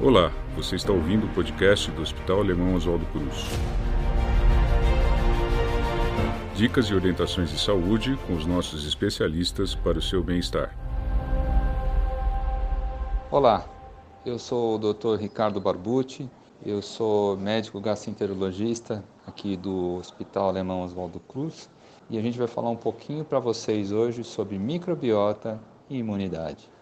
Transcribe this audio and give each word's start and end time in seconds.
Olá, 0.00 0.30
você 0.54 0.76
está 0.76 0.92
ouvindo 0.92 1.26
o 1.26 1.34
podcast 1.34 1.90
do 1.90 2.02
Hospital 2.02 2.38
Alemão 2.38 2.76
Oswaldo 2.76 3.04
Cruz. 3.06 3.34
Dicas 6.54 6.86
e 6.86 6.94
orientações 6.94 7.50
de 7.50 7.58
saúde 7.58 8.16
com 8.24 8.34
os 8.34 8.46
nossos 8.46 8.86
especialistas 8.86 9.74
para 9.74 9.98
o 9.98 10.02
seu 10.02 10.22
bem-estar. 10.22 10.72
Olá, 13.28 13.68
eu 14.24 14.38
sou 14.38 14.76
o 14.76 14.78
Dr. 14.78 15.16
Ricardo 15.20 15.60
Barbucci, 15.60 16.30
eu 16.64 16.80
sou 16.80 17.36
médico 17.36 17.80
gastroenterologista 17.80 19.02
aqui 19.26 19.56
do 19.56 19.96
Hospital 19.96 20.50
Alemão 20.50 20.84
Oswaldo 20.84 21.18
Cruz 21.18 21.68
e 22.08 22.16
a 22.16 22.22
gente 22.22 22.38
vai 22.38 22.46
falar 22.46 22.70
um 22.70 22.76
pouquinho 22.76 23.24
para 23.24 23.40
vocês 23.40 23.90
hoje 23.90 24.22
sobre 24.22 24.60
microbiota 24.60 25.60
e 25.90 25.98
imunidade. 25.98 26.77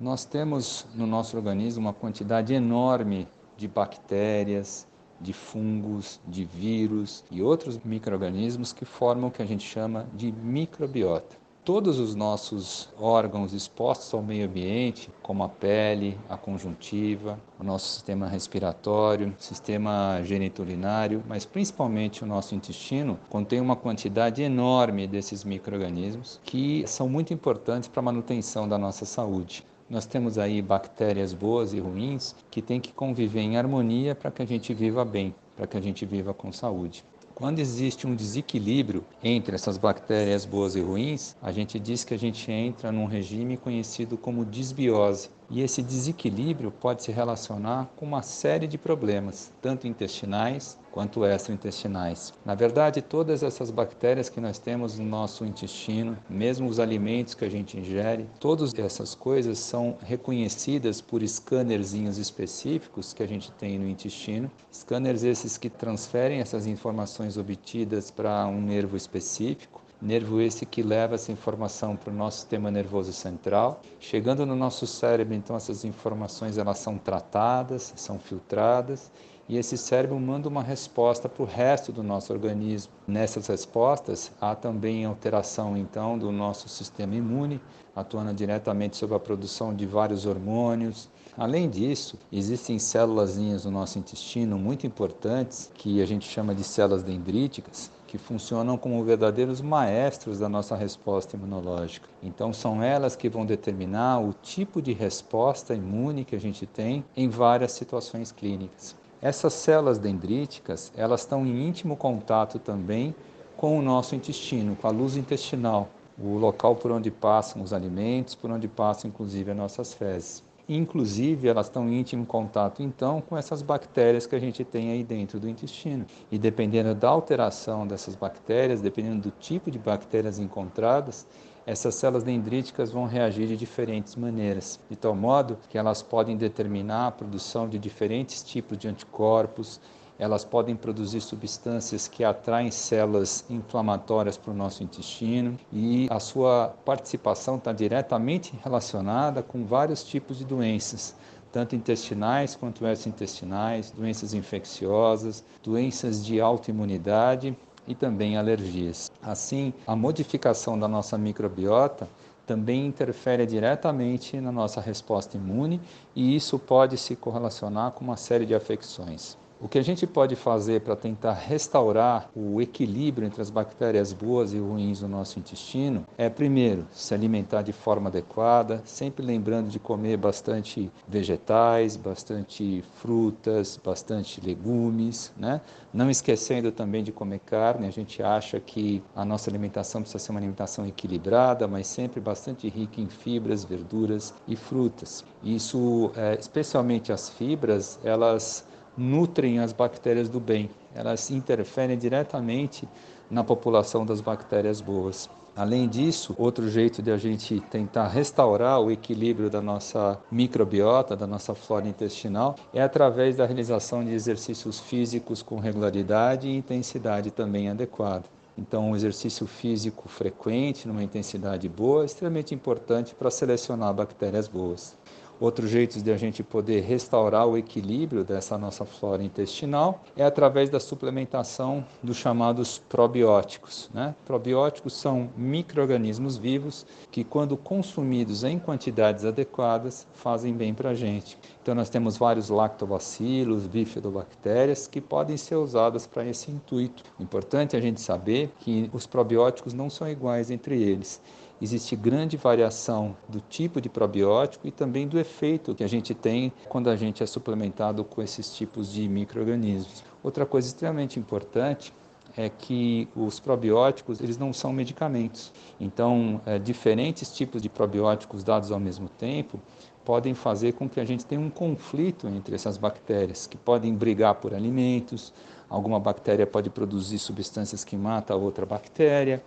Nós 0.00 0.24
temos 0.24 0.86
no 0.94 1.06
nosso 1.06 1.36
organismo 1.36 1.82
uma 1.82 1.92
quantidade 1.92 2.54
enorme 2.54 3.28
de 3.54 3.68
bactérias, 3.68 4.86
de 5.20 5.34
fungos, 5.34 6.18
de 6.26 6.42
vírus 6.42 7.22
e 7.30 7.42
outros 7.42 7.78
microrganismos 7.84 8.72
que 8.72 8.86
formam 8.86 9.28
o 9.28 9.30
que 9.30 9.42
a 9.42 9.44
gente 9.44 9.62
chama 9.62 10.06
de 10.14 10.32
microbiota. 10.32 11.36
Todos 11.62 11.98
os 11.98 12.14
nossos 12.14 12.88
órgãos 12.98 13.52
expostos 13.52 14.14
ao 14.14 14.22
meio 14.22 14.46
ambiente, 14.46 15.10
como 15.22 15.44
a 15.44 15.50
pele, 15.50 16.18
a 16.30 16.36
conjuntiva, 16.38 17.38
o 17.58 17.62
nosso 17.62 17.92
sistema 17.92 18.26
respiratório, 18.26 19.34
sistema 19.38 20.22
geniturinário, 20.24 21.22
mas 21.28 21.44
principalmente 21.44 22.24
o 22.24 22.26
nosso 22.26 22.54
intestino, 22.54 23.20
contém 23.28 23.60
uma 23.60 23.76
quantidade 23.76 24.40
enorme 24.40 25.06
desses 25.06 25.44
microrganismos 25.44 26.40
que 26.42 26.84
são 26.86 27.06
muito 27.06 27.34
importantes 27.34 27.86
para 27.86 28.00
a 28.00 28.04
manutenção 28.04 28.66
da 28.66 28.78
nossa 28.78 29.04
saúde. 29.04 29.68
Nós 29.90 30.06
temos 30.06 30.38
aí 30.38 30.62
bactérias 30.62 31.34
boas 31.34 31.72
e 31.72 31.80
ruins 31.80 32.36
que 32.48 32.62
têm 32.62 32.80
que 32.80 32.92
conviver 32.92 33.40
em 33.40 33.56
harmonia 33.56 34.14
para 34.14 34.30
que 34.30 34.40
a 34.40 34.46
gente 34.46 34.72
viva 34.72 35.04
bem, 35.04 35.34
para 35.56 35.66
que 35.66 35.76
a 35.76 35.80
gente 35.80 36.06
viva 36.06 36.32
com 36.32 36.52
saúde. 36.52 37.04
Quando 37.34 37.58
existe 37.58 38.06
um 38.06 38.14
desequilíbrio 38.14 39.04
entre 39.20 39.56
essas 39.56 39.76
bactérias 39.76 40.44
boas 40.44 40.76
e 40.76 40.80
ruins, 40.80 41.34
a 41.42 41.50
gente 41.50 41.76
diz 41.80 42.04
que 42.04 42.14
a 42.14 42.18
gente 42.18 42.52
entra 42.52 42.92
num 42.92 43.06
regime 43.06 43.56
conhecido 43.56 44.16
como 44.16 44.44
disbiose. 44.44 45.28
E 45.50 45.62
esse 45.62 45.82
desequilíbrio 45.82 46.70
pode 46.70 47.02
se 47.02 47.10
relacionar 47.10 47.90
com 47.96 48.06
uma 48.06 48.22
série 48.22 48.68
de 48.68 48.78
problemas, 48.78 49.52
tanto 49.60 49.88
intestinais 49.88 50.78
quanto 50.92 51.24
extraintestinais. 51.24 52.32
Na 52.44 52.54
verdade, 52.54 53.02
todas 53.02 53.42
essas 53.42 53.68
bactérias 53.68 54.28
que 54.28 54.40
nós 54.40 54.60
temos 54.60 54.96
no 54.96 55.04
nosso 55.04 55.44
intestino, 55.44 56.16
mesmo 56.28 56.68
os 56.68 56.78
alimentos 56.78 57.34
que 57.34 57.44
a 57.44 57.48
gente 57.48 57.76
ingere, 57.76 58.28
todas 58.38 58.72
essas 58.74 59.14
coisas 59.14 59.58
são 59.58 59.98
reconhecidas 60.02 61.00
por 61.00 61.20
scannerzinhos 61.26 62.16
específicos 62.16 63.12
que 63.12 63.22
a 63.22 63.26
gente 63.26 63.50
tem 63.52 63.76
no 63.76 63.88
intestino. 63.88 64.48
Scanners 64.72 65.24
esses 65.24 65.58
que 65.58 65.68
transferem 65.68 66.40
essas 66.40 66.66
informações 66.66 67.36
obtidas 67.36 68.08
para 68.10 68.46
um 68.46 68.60
nervo 68.60 68.96
específico 68.96 69.80
nervo 70.00 70.40
esse 70.40 70.64
que 70.64 70.82
leva 70.82 71.14
essa 71.14 71.30
informação 71.30 71.96
para 71.96 72.12
o 72.12 72.16
nosso 72.16 72.38
sistema 72.38 72.70
nervoso 72.70 73.12
central. 73.12 73.80
Chegando 73.98 74.46
no 74.46 74.56
nosso 74.56 74.86
cérebro, 74.86 75.34
então 75.34 75.56
essas 75.56 75.84
informações 75.84 76.56
elas 76.56 76.78
são 76.78 76.96
tratadas, 76.96 77.92
são 77.96 78.18
filtradas 78.18 79.10
e 79.48 79.58
esse 79.58 79.76
cérebro 79.76 80.18
manda 80.20 80.48
uma 80.48 80.62
resposta 80.62 81.28
para 81.28 81.42
o 81.42 81.46
resto 81.46 81.90
do 81.90 82.04
nosso 82.04 82.32
organismo. 82.32 82.92
Nessas 83.06 83.48
respostas 83.48 84.30
há 84.40 84.54
também 84.54 85.04
alteração 85.04 85.76
então 85.76 86.16
do 86.16 86.30
nosso 86.30 86.68
sistema 86.68 87.16
imune, 87.16 87.60
atuando 87.94 88.32
diretamente 88.32 88.96
sobre 88.96 89.16
a 89.16 89.18
produção 89.18 89.74
de 89.74 89.86
vários 89.86 90.24
hormônios. 90.24 91.08
Além 91.36 91.68
disso, 91.68 92.16
existem 92.30 92.78
células 92.78 93.36
no 93.36 93.70
nosso 93.72 93.98
intestino 93.98 94.56
muito 94.56 94.86
importantes 94.86 95.70
que 95.74 96.00
a 96.00 96.06
gente 96.06 96.28
chama 96.28 96.54
de 96.54 96.62
células 96.62 97.02
dendríticas, 97.02 97.90
que 98.10 98.18
funcionam 98.18 98.76
como 98.76 99.04
verdadeiros 99.04 99.60
maestros 99.60 100.40
da 100.40 100.48
nossa 100.48 100.74
resposta 100.74 101.36
imunológica. 101.36 102.08
Então, 102.20 102.52
são 102.52 102.82
elas 102.82 103.14
que 103.14 103.28
vão 103.28 103.46
determinar 103.46 104.18
o 104.18 104.32
tipo 104.32 104.82
de 104.82 104.92
resposta 104.92 105.76
imune 105.76 106.24
que 106.24 106.34
a 106.34 106.40
gente 106.40 106.66
tem 106.66 107.04
em 107.16 107.28
várias 107.28 107.70
situações 107.70 108.32
clínicas. 108.32 108.96
Essas 109.22 109.52
células 109.52 109.96
dendríticas, 109.96 110.90
elas 110.96 111.20
estão 111.20 111.46
em 111.46 111.68
íntimo 111.68 111.96
contato 111.96 112.58
também 112.58 113.14
com 113.56 113.78
o 113.78 113.82
nosso 113.82 114.16
intestino, 114.16 114.74
com 114.74 114.88
a 114.88 114.90
luz 114.90 115.16
intestinal, 115.16 115.88
o 116.18 116.36
local 116.36 116.74
por 116.74 116.90
onde 116.90 117.12
passam 117.12 117.62
os 117.62 117.72
alimentos, 117.72 118.34
por 118.34 118.50
onde 118.50 118.66
passam 118.66 119.08
inclusive 119.08 119.52
as 119.52 119.56
nossas 119.56 119.94
fezes. 119.94 120.42
Inclusive, 120.72 121.48
elas 121.48 121.66
estão 121.66 121.88
em 121.88 121.98
íntimo 121.98 122.24
contato, 122.24 122.80
então, 122.80 123.20
com 123.20 123.36
essas 123.36 123.60
bactérias 123.60 124.24
que 124.24 124.36
a 124.36 124.38
gente 124.38 124.62
tem 124.62 124.92
aí 124.92 125.02
dentro 125.02 125.40
do 125.40 125.48
intestino. 125.48 126.06
E 126.30 126.38
dependendo 126.38 126.94
da 126.94 127.08
alteração 127.08 127.84
dessas 127.84 128.14
bactérias, 128.14 128.80
dependendo 128.80 129.22
do 129.22 129.30
tipo 129.32 129.68
de 129.68 129.80
bactérias 129.80 130.38
encontradas, 130.38 131.26
essas 131.66 131.96
células 131.96 132.22
dendríticas 132.22 132.92
vão 132.92 133.04
reagir 133.04 133.48
de 133.48 133.56
diferentes 133.56 134.14
maneiras, 134.14 134.78
de 134.88 134.94
tal 134.94 135.16
modo 135.16 135.58
que 135.68 135.76
elas 135.76 136.02
podem 136.02 136.36
determinar 136.36 137.08
a 137.08 137.10
produção 137.10 137.68
de 137.68 137.76
diferentes 137.76 138.40
tipos 138.40 138.78
de 138.78 138.86
anticorpos, 138.86 139.80
elas 140.20 140.44
podem 140.44 140.76
produzir 140.76 141.22
substâncias 141.22 142.06
que 142.06 142.22
atraem 142.22 142.70
células 142.70 143.42
inflamatórias 143.48 144.36
para 144.36 144.52
o 144.52 144.54
nosso 144.56 144.82
intestino 144.82 145.58
e 145.72 146.06
a 146.10 146.20
sua 146.20 146.74
participação 146.84 147.56
está 147.56 147.72
diretamente 147.72 148.52
relacionada 148.62 149.42
com 149.42 149.64
vários 149.64 150.04
tipos 150.04 150.36
de 150.36 150.44
doenças, 150.44 151.16
tanto 151.50 151.74
intestinais 151.74 152.54
quanto 152.54 152.86
extraintestinais, 152.86 153.90
doenças 153.90 154.34
infecciosas, 154.34 155.42
doenças 155.62 156.22
de 156.22 156.38
autoimunidade 156.38 157.56
e 157.88 157.94
também 157.94 158.36
alergias. 158.36 159.10
Assim, 159.22 159.72
a 159.86 159.96
modificação 159.96 160.78
da 160.78 160.86
nossa 160.86 161.16
microbiota 161.16 162.06
também 162.46 162.86
interfere 162.86 163.46
diretamente 163.46 164.38
na 164.38 164.52
nossa 164.52 164.82
resposta 164.82 165.38
imune 165.38 165.80
e 166.14 166.36
isso 166.36 166.58
pode 166.58 166.98
se 166.98 167.16
correlacionar 167.16 167.92
com 167.92 168.04
uma 168.04 168.18
série 168.18 168.44
de 168.44 168.54
afecções. 168.54 169.39
O 169.62 169.68
que 169.68 169.78
a 169.78 169.82
gente 169.82 170.06
pode 170.06 170.34
fazer 170.36 170.80
para 170.80 170.96
tentar 170.96 171.34
restaurar 171.34 172.30
o 172.34 172.62
equilíbrio 172.62 173.26
entre 173.26 173.42
as 173.42 173.50
bactérias 173.50 174.10
boas 174.10 174.54
e 174.54 174.58
ruins 174.58 175.02
no 175.02 175.08
nosso 175.08 175.38
intestino 175.38 176.06
é, 176.16 176.30
primeiro, 176.30 176.86
se 176.90 177.12
alimentar 177.12 177.60
de 177.60 177.72
forma 177.72 178.08
adequada, 178.08 178.80
sempre 178.86 179.22
lembrando 179.22 179.68
de 179.68 179.78
comer 179.78 180.16
bastante 180.16 180.90
vegetais, 181.06 181.94
bastante 181.94 182.82
frutas, 183.02 183.78
bastante 183.84 184.40
legumes, 184.40 185.30
né? 185.36 185.60
Não 185.92 186.08
esquecendo 186.08 186.72
também 186.72 187.04
de 187.04 187.12
comer 187.12 187.40
carne, 187.40 187.86
a 187.86 187.90
gente 187.90 188.22
acha 188.22 188.58
que 188.58 189.02
a 189.14 189.26
nossa 189.26 189.50
alimentação 189.50 190.00
precisa 190.00 190.24
ser 190.24 190.30
uma 190.30 190.40
alimentação 190.40 190.86
equilibrada, 190.86 191.68
mas 191.68 191.86
sempre 191.86 192.18
bastante 192.18 192.66
rica 192.66 192.98
em 192.98 193.08
fibras, 193.08 193.62
verduras 193.62 194.32
e 194.48 194.56
frutas. 194.56 195.22
Isso, 195.42 196.12
é, 196.16 196.38
especialmente 196.40 197.12
as 197.12 197.28
fibras, 197.28 197.98
elas 198.02 198.64
nutrem 198.96 199.58
as 199.58 199.72
bactérias 199.72 200.28
do 200.28 200.40
bem, 200.40 200.70
elas 200.94 201.30
interferem 201.30 201.96
diretamente 201.96 202.88
na 203.30 203.44
população 203.44 204.04
das 204.04 204.20
bactérias 204.20 204.80
boas. 204.80 205.30
Além 205.56 205.88
disso, 205.88 206.34
outro 206.38 206.70
jeito 206.70 207.02
de 207.02 207.10
a 207.10 207.16
gente 207.16 207.60
tentar 207.60 208.08
restaurar 208.08 208.80
o 208.80 208.90
equilíbrio 208.90 209.50
da 209.50 209.60
nossa 209.60 210.18
microbiota, 210.30 211.16
da 211.16 211.26
nossa 211.26 211.54
flora 211.54 211.88
intestinal, 211.88 212.56
é 212.72 212.80
através 212.80 213.36
da 213.36 213.44
realização 213.44 214.04
de 214.04 214.12
exercícios 214.12 214.80
físicos 214.80 215.42
com 215.42 215.58
regularidade 215.58 216.48
e 216.48 216.56
intensidade 216.56 217.30
também 217.30 217.68
adequada. 217.68 218.24
Então, 218.56 218.90
um 218.90 218.96
exercício 218.96 219.46
físico 219.46 220.08
frequente, 220.08 220.86
numa 220.86 221.02
intensidade 221.02 221.68
boa, 221.68 222.02
é 222.02 222.06
extremamente 222.06 222.54
importante 222.54 223.14
para 223.14 223.30
selecionar 223.30 223.92
bactérias 223.92 224.46
boas. 224.46 224.96
Outro 225.40 225.66
jeito 225.66 226.02
de 226.02 226.12
a 226.12 226.18
gente 226.18 226.42
poder 226.42 226.82
restaurar 226.82 227.46
o 227.46 227.56
equilíbrio 227.56 228.22
dessa 228.22 228.58
nossa 228.58 228.84
flora 228.84 229.24
intestinal 229.24 230.04
é 230.14 230.22
através 230.22 230.68
da 230.68 230.78
suplementação 230.78 231.82
dos 232.02 232.18
chamados 232.18 232.76
probióticos. 232.90 233.88
Né? 233.94 234.14
Probióticos 234.26 234.92
são 234.92 235.30
micro-organismos 235.38 236.36
vivos 236.36 236.84
que, 237.10 237.24
quando 237.24 237.56
consumidos 237.56 238.44
em 238.44 238.58
quantidades 238.58 239.24
adequadas, 239.24 240.06
fazem 240.12 240.52
bem 240.52 240.74
para 240.74 240.90
a 240.90 240.94
gente. 240.94 241.38
Então, 241.62 241.74
nós 241.74 241.88
temos 241.88 242.18
vários 242.18 242.50
lactobacilos, 242.50 243.66
bifidobactérias 243.66 244.86
que 244.86 245.00
podem 245.00 245.38
ser 245.38 245.56
usadas 245.56 246.06
para 246.06 246.26
esse 246.26 246.50
intuito. 246.50 247.02
Importante 247.18 247.74
a 247.74 247.80
gente 247.80 248.02
saber 248.02 248.52
que 248.60 248.90
os 248.92 249.06
probióticos 249.06 249.72
não 249.72 249.88
são 249.88 250.06
iguais 250.06 250.50
entre 250.50 250.82
eles 250.82 251.18
existe 251.60 251.94
grande 251.94 252.36
variação 252.36 253.16
do 253.28 253.40
tipo 253.40 253.80
de 253.80 253.88
probiótico 253.88 254.66
e 254.66 254.70
também 254.70 255.06
do 255.06 255.18
efeito 255.18 255.74
que 255.74 255.84
a 255.84 255.88
gente 255.88 256.14
tem 256.14 256.52
quando 256.68 256.88
a 256.88 256.96
gente 256.96 257.22
é 257.22 257.26
suplementado 257.26 258.04
com 258.04 258.22
esses 258.22 258.54
tipos 258.54 258.92
de 258.92 259.08
micro-organismos. 259.08 260.02
Outra 260.22 260.46
coisa 260.46 260.68
extremamente 260.68 261.18
importante 261.18 261.92
é 262.36 262.48
que 262.48 263.08
os 263.14 263.40
probióticos 263.40 264.20
eles 264.20 264.38
não 264.38 264.52
são 264.52 264.72
medicamentos. 264.72 265.52
Então, 265.78 266.40
é, 266.46 266.58
diferentes 266.58 267.32
tipos 267.34 267.60
de 267.60 267.68
probióticos 267.68 268.44
dados 268.44 268.70
ao 268.70 268.78
mesmo 268.78 269.08
tempo 269.08 269.60
podem 270.04 270.34
fazer 270.34 270.72
com 270.72 270.88
que 270.88 271.00
a 271.00 271.04
gente 271.04 271.26
tenha 271.26 271.40
um 271.40 271.50
conflito 271.50 272.26
entre 272.28 272.54
essas 272.54 272.76
bactérias, 272.76 273.46
que 273.46 273.56
podem 273.56 273.94
brigar 273.94 274.34
por 274.36 274.54
alimentos. 274.54 275.32
Alguma 275.68 276.00
bactéria 276.00 276.46
pode 276.46 276.70
produzir 276.70 277.18
substâncias 277.18 277.84
que 277.84 277.96
matam 277.96 278.36
a 278.36 278.40
outra 278.40 278.64
bactéria. 278.66 279.42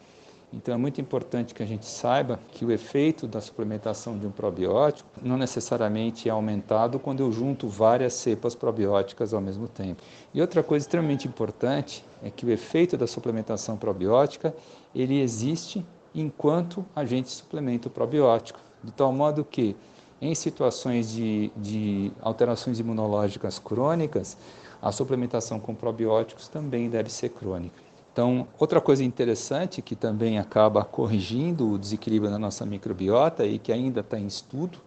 Então 0.56 0.76
é 0.76 0.78
muito 0.78 1.02
importante 1.02 1.52
que 1.52 1.64
a 1.64 1.66
gente 1.66 1.88
saiba 1.88 2.40
que 2.52 2.64
o 2.64 2.72
efeito 2.72 3.28
da 3.28 3.42
suplementação 3.42 4.20
de 4.20 4.28
um 4.28 4.32
probiótico 4.32 5.10
não 5.20 5.36
necessariamente 5.36 6.30
é 6.30 6.32
aumentado 6.32 7.00
quando 7.00 7.22
eu 7.22 7.32
junto 7.32 7.68
várias 7.68 8.14
cepas 8.14 8.54
probióticas 8.54 9.34
ao 9.34 9.42
mesmo 9.42 9.68
tempo. 9.68 10.04
E 10.32 10.40
outra 10.40 10.62
coisa 10.62 10.84
extremamente 10.86 11.28
importante 11.28 12.06
é 12.22 12.30
que 12.30 12.46
o 12.46 12.52
efeito 12.52 12.96
da 12.96 13.08
suplementação 13.08 13.76
probiótica 13.76 14.56
ele 14.94 15.20
existe 15.20 15.84
enquanto 16.14 16.86
a 16.96 17.04
gente 17.04 17.32
suplementa 17.32 17.88
o 17.88 17.92
probiótico, 17.92 18.60
de 18.84 18.92
tal 18.92 19.12
modo 19.12 19.44
que 19.44 19.76
em 20.22 20.36
situações 20.36 21.12
de, 21.12 21.52
de 21.58 22.12
alterações 22.22 22.80
imunológicas 22.80 23.58
crônicas, 23.58 24.38
a 24.80 24.92
suplementação 24.92 25.60
com 25.60 25.74
probióticos 25.74 26.48
também 26.48 26.90
deve 26.90 27.10
ser 27.10 27.30
crônica. 27.30 27.93
Então, 28.14 28.48
outra 28.60 28.80
coisa 28.80 29.04
interessante 29.04 29.82
que 29.82 29.96
também 29.96 30.38
acaba 30.38 30.86
corrigindo 30.86 31.72
o 31.72 31.80
desequilíbrio 31.80 32.30
da 32.30 32.38
nossa 32.38 32.64
microbiota 32.64 33.44
e 33.44 33.58
que 33.58 33.72
ainda 33.72 34.02
está 34.02 34.20
em 34.20 34.28
estudo, 34.28 34.78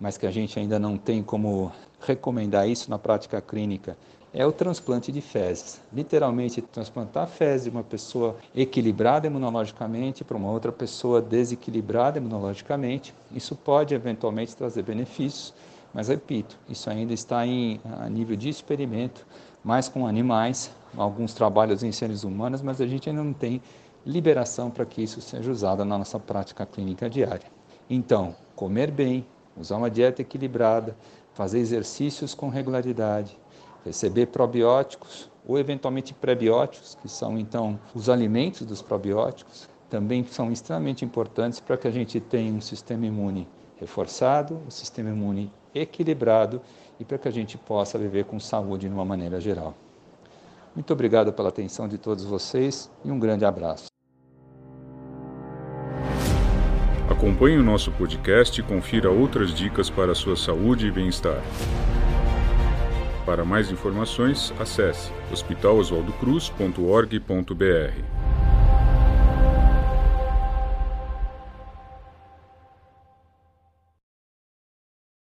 mas 0.00 0.16
que 0.16 0.24
a 0.24 0.30
gente 0.30 0.56
ainda 0.56 0.78
não 0.78 0.96
tem 0.96 1.20
como 1.20 1.72
recomendar 2.00 2.68
isso 2.68 2.88
na 2.88 2.96
prática 2.96 3.40
clínica, 3.40 3.98
é 4.32 4.46
o 4.46 4.52
transplante 4.52 5.10
de 5.10 5.20
fezes. 5.20 5.80
Literalmente, 5.92 6.62
transplantar 6.62 7.26
fezes 7.26 7.64
de 7.64 7.70
uma 7.70 7.82
pessoa 7.82 8.36
equilibrada 8.54 9.26
imunologicamente 9.26 10.22
para 10.22 10.36
uma 10.36 10.52
outra 10.52 10.70
pessoa 10.70 11.20
desequilibrada 11.20 12.18
imunologicamente, 12.18 13.12
isso 13.32 13.56
pode 13.56 13.96
eventualmente 13.96 14.54
trazer 14.54 14.84
benefícios, 14.84 15.52
mas 15.92 16.06
repito, 16.06 16.56
isso 16.68 16.88
ainda 16.88 17.12
está 17.12 17.44
em 17.44 17.80
a 17.98 18.08
nível 18.08 18.36
de 18.36 18.48
experimento, 18.48 19.26
mais 19.64 19.88
com 19.88 20.06
animais, 20.06 20.70
alguns 20.96 21.34
trabalhos 21.34 21.82
em 21.82 21.92
seres 21.92 22.24
humanos, 22.24 22.62
mas 22.62 22.80
a 22.80 22.86
gente 22.86 23.08
ainda 23.08 23.22
não 23.22 23.32
tem 23.32 23.60
liberação 24.04 24.70
para 24.70 24.86
que 24.86 25.02
isso 25.02 25.20
seja 25.20 25.50
usado 25.50 25.84
na 25.84 25.98
nossa 25.98 26.18
prática 26.18 26.64
clínica 26.64 27.10
diária. 27.10 27.48
Então, 27.88 28.34
comer 28.54 28.90
bem, 28.90 29.26
usar 29.56 29.76
uma 29.76 29.90
dieta 29.90 30.22
equilibrada, 30.22 30.96
fazer 31.34 31.58
exercícios 31.58 32.34
com 32.34 32.48
regularidade, 32.48 33.38
receber 33.84 34.26
probióticos 34.26 35.30
ou 35.46 35.58
eventualmente 35.58 36.14
prebióticos, 36.14 36.96
que 37.00 37.08
são 37.08 37.38
então 37.38 37.78
os 37.94 38.08
alimentos 38.08 38.66
dos 38.66 38.82
probióticos, 38.82 39.68
também 39.88 40.24
são 40.24 40.50
extremamente 40.50 41.04
importantes 41.04 41.60
para 41.60 41.76
que 41.76 41.86
a 41.86 41.90
gente 41.90 42.18
tenha 42.18 42.52
um 42.52 42.60
sistema 42.60 43.06
imune 43.06 43.46
reforçado, 43.76 44.60
um 44.66 44.70
sistema 44.70 45.10
imune 45.10 45.52
equilibrado 45.74 46.60
e 46.98 47.04
para 47.04 47.18
que 47.18 47.28
a 47.28 47.30
gente 47.30 47.56
possa 47.58 47.98
viver 47.98 48.24
com 48.24 48.40
saúde 48.40 48.88
de 48.88 48.94
uma 48.94 49.04
maneira 49.04 49.40
geral. 49.40 49.74
Muito 50.76 50.92
obrigado 50.92 51.32
pela 51.32 51.48
atenção 51.48 51.88
de 51.88 51.96
todos 51.96 52.22
vocês 52.22 52.92
e 53.02 53.10
um 53.10 53.18
grande 53.18 53.46
abraço. 53.46 53.86
Acompanhe 57.08 57.56
o 57.56 57.62
nosso 57.62 57.90
podcast 57.92 58.60
e 58.60 58.62
confira 58.62 59.10
outras 59.10 59.54
dicas 59.54 59.88
para 59.88 60.12
a 60.12 60.14
sua 60.14 60.36
saúde 60.36 60.86
e 60.86 60.90
bem-estar. 60.90 61.40
Para 63.24 63.42
mais 63.42 63.70
informações, 63.70 64.52
acesse 64.60 65.10
hospitaloswaldocruz.org.br. 65.32 68.15